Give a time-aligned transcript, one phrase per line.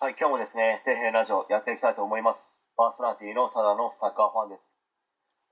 [0.00, 2.56] はい、今日もですね、底辺ラジオやっていきたいと思います。
[2.72, 4.64] パーソナリティのただのサッカーファンです。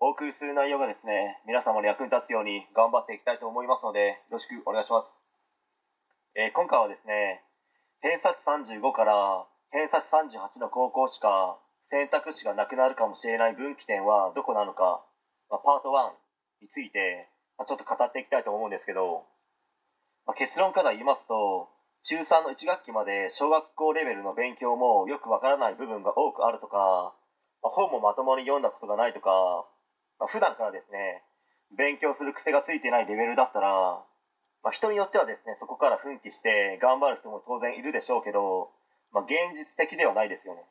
[0.00, 5.12] お送りする内容がですね、皆様に役に立つように頑張っていきたいと思いますので、よろしくお願いします。
[6.32, 7.44] えー今回はですね、
[8.00, 8.40] 偏差値
[8.72, 11.60] 35から偏差値38の高校しか
[11.92, 15.04] 選択肢がなくなるかもしれない分岐点はどこなのか、
[15.52, 17.28] まあ、パート1について、
[17.60, 19.28] まあ、ちょっと語っていきたいと思うんですけど、
[20.24, 21.68] まあ、結論から言いますと、
[22.02, 27.14] 中3の1学期まで小学校レベルの勉強もよくわからない部分が多くあるとか、
[27.62, 29.66] まあ本もまともに読んだことがないとか、
[30.18, 31.22] まあ普段からですね
[31.76, 33.68] 勉強する癖がついてないレベルだったら、
[34.62, 38.70] まあ、人によってはですねそこから奮起して頑張る人も当然いるでしょうけど、
[39.12, 40.62] まあ、現実的ではないですよね。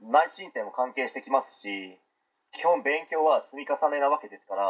[0.00, 1.98] 内申点も関係してきますし
[2.52, 4.62] 基本勉強は積み重ねなわけですから、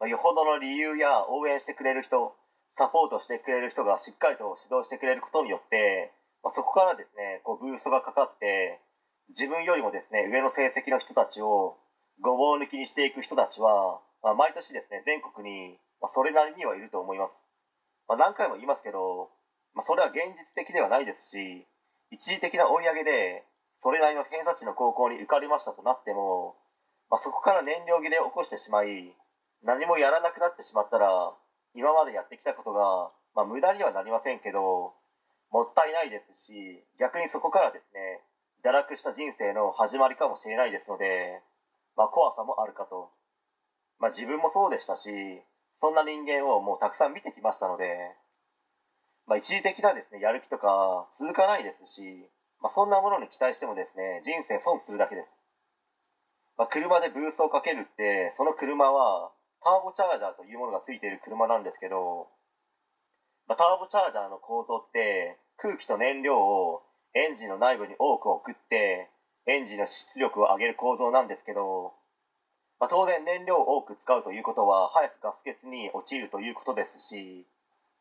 [0.00, 2.34] まあ、よほどの理由や応援してくれる人
[2.78, 6.14] サポートしてくれる人がしっかりと指導してくれることによって、
[6.46, 8.78] まあ、そこからですねこうブーストがかかって
[9.34, 11.74] 自分よりもですね上の成績の人たちを
[12.22, 17.34] ごぼう抜きにしていく人たちは、まあ、毎年ですね全国に、ま、それなりにはいると思います、
[18.06, 19.28] まあ、何回も言いますけど、
[19.74, 21.66] まあ、それは現実的ではないですし
[22.14, 23.42] 一時的な追い上げで
[23.82, 26.54] それなりの偏差値の高校に受かりましたとなっても、
[27.10, 29.14] ま、そこから燃料切れを起こしてしまい
[29.66, 31.34] 何もやらなくなってしまったら
[31.78, 34.98] 今までやってきたことが、まあ、無駄にはなりませんけど
[35.54, 38.26] もったいないですし逆にそこからですね
[38.66, 41.38] 堕落した人生の始まりかもしれないですので、
[41.96, 43.14] まあ、怖さもあるかと、
[44.00, 45.06] まあ、自分もそうでしたし
[45.80, 47.94] そんな人間をもうたくさん見てきましたので、
[49.30, 52.26] まあ、一時的なですねやる気とか続かないですし、
[52.60, 55.30] まあ、そんなものに期待してもですね人生損するだけです、
[56.58, 59.30] まあ、車でブースをかけるってその車は
[59.62, 62.28] ターボチャージャーというものがついている車なんですけど、
[63.48, 66.82] まあ、ターボチャージャーの構造って空気と燃料を
[67.14, 69.10] エンジンの内部に多く送って
[69.46, 71.94] エンジンの出力を上げる構造なんですけど、
[72.78, 77.46] まあ、当然燃料を多く使うということは早くガス欠に陥るということですし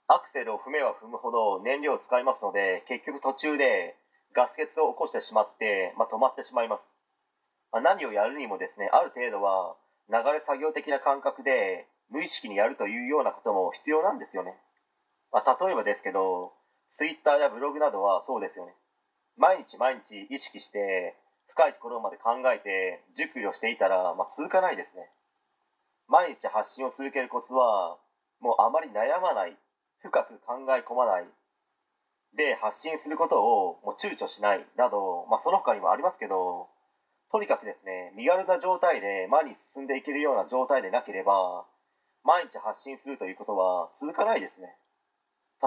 [0.08, 3.96] アクセルを踏めば踏むほど燃料を使いますので結局途中で
[4.36, 6.84] ガス欠を起こしてしまって、まあ、止まってしまいます、
[7.72, 9.76] まあ、何をやるにもですねある程度は
[10.10, 14.56] 流れ作業的な感覚で無意識にやるというようなことも必要なんですよね、
[15.32, 16.54] まあ、例えばですけど
[16.92, 18.74] ツイッターやブログなどはそうですよね。
[19.38, 21.16] 毎日毎日意識して
[21.48, 25.10] 深いところまで考えて熟慮していたら、まあ、続かないですね。
[26.08, 27.98] 毎日発信を続けるコツは
[28.40, 29.58] もうあまり悩まない
[30.00, 31.26] 深く考え込まない
[32.36, 36.70] で発信することをもう躊躇しないなど、まあ、その他にもありますけど
[37.32, 41.66] とにかくですね身軽な状態で前に進んでいけるような状態でなければ
[42.24, 44.76] 毎日発信するということは続かないですね。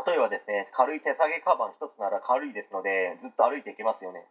[0.06, 4.24] 例えばですね軽い手提げカバン一つなら軽いですのでずっと歩いていけますよね。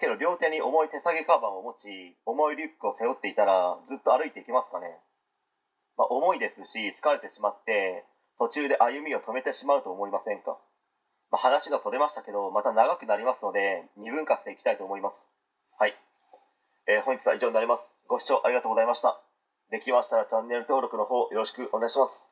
[0.00, 4.96] けど両手に重い手提げカバンを持ち重いリュックを背負っていたらずっと歩いていけますかね、
[5.96, 8.04] まあ、重いですし疲れてしまって
[8.38, 10.56] 途中で歩みを止めてしまうと思いませんか、
[11.30, 15.28] まあ、話がそれましたけどまた長くなりますので2分割でいきたいと思います。
[15.78, 15.94] はい、
[16.90, 17.94] えー本日は以上になります。
[18.08, 19.22] ご視聴ありがとうございました。
[19.70, 22.26] できましたらチャンネル登録の方よろしくお願いします。